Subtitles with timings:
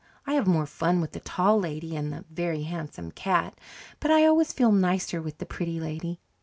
[0.25, 3.59] I have more fun with the Tall Lady and the Very Handsome Cat,
[3.99, 6.19] but I always feel nicer with the Pretty Lady.